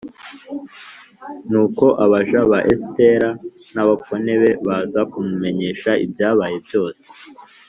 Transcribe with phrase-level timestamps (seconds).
[1.49, 3.29] nuko abaja ba esitera
[3.73, 7.05] n’abakone be baza kumumenyesha ibyabaye byose.